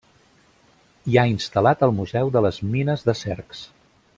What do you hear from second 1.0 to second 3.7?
Hi ha instal·lat el Museu de les Mines de Cercs.